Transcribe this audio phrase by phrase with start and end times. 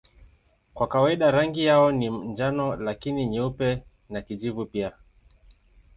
[0.73, 4.93] Kwa kawaida rangi yao ni njano lakini nyeupe na kijivu pia.